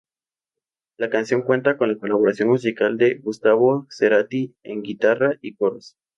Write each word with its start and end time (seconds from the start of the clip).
La 0.97 1.11
canción 1.11 1.43
cuenta 1.43 1.77
con 1.77 1.87
la 1.89 1.99
colaboración 1.99 2.49
musical 2.49 2.97
de 2.97 3.19
Gustavo 3.19 3.85
Cerati 3.91 4.55
en 4.63 4.81
guitarra 4.81 5.37
y 5.43 5.53
coros. 5.53 5.95